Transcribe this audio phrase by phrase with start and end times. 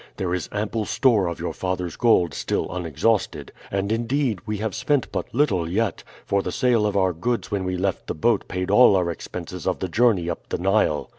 [0.17, 5.11] There is ample store of your father's gold still unexhausted; and, indeed, we have spent
[5.11, 8.71] but little yet, for the sale of our goods when we left the boat paid
[8.71, 11.07] all our expenses of the journey up the Nile.